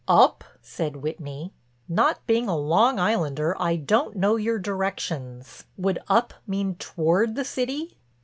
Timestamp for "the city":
7.35-7.99